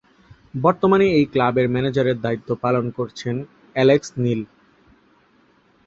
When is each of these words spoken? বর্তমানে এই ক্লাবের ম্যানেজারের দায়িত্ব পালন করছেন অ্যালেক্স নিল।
বর্তমানে 0.55 1.05
এই 1.17 1.25
ক্লাবের 1.25 1.67
ম্যানেজারের 1.69 2.17
দায়িত্ব 2.21 2.49
পালন 2.63 2.85
করছেন 2.97 3.35
অ্যালেক্স 3.75 4.09
নিল। 4.23 4.41